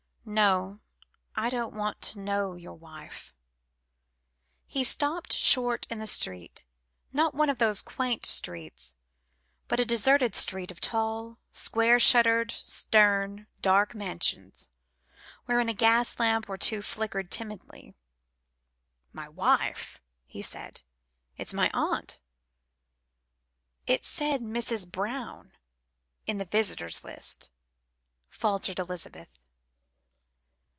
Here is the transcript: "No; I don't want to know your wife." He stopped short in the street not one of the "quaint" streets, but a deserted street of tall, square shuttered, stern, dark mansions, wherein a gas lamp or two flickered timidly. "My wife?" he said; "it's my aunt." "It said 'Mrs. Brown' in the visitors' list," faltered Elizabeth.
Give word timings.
"No; 0.23 0.79
I 1.35 1.49
don't 1.49 1.73
want 1.73 1.99
to 2.03 2.19
know 2.19 2.53
your 2.55 2.75
wife." 2.75 3.33
He 4.67 4.83
stopped 4.83 5.33
short 5.33 5.87
in 5.89 5.97
the 5.97 6.05
street 6.07 6.63
not 7.11 7.33
one 7.33 7.49
of 7.49 7.57
the 7.57 7.81
"quaint" 7.83 8.27
streets, 8.27 8.95
but 9.67 9.79
a 9.79 9.83
deserted 9.83 10.35
street 10.35 10.69
of 10.69 10.79
tall, 10.79 11.39
square 11.51 11.99
shuttered, 11.99 12.51
stern, 12.51 13.47
dark 13.61 13.95
mansions, 13.95 14.69
wherein 15.45 15.67
a 15.69 15.73
gas 15.73 16.17
lamp 16.19 16.47
or 16.47 16.55
two 16.55 16.83
flickered 16.83 17.31
timidly. 17.31 17.95
"My 19.11 19.27
wife?" 19.27 19.99
he 20.27 20.43
said; 20.43 20.83
"it's 21.35 21.51
my 21.53 21.71
aunt." 21.73 22.21
"It 23.87 24.05
said 24.05 24.41
'Mrs. 24.41 24.89
Brown' 24.89 25.53
in 26.27 26.37
the 26.37 26.45
visitors' 26.45 27.03
list," 27.03 27.49
faltered 28.29 28.77
Elizabeth. 28.79 29.27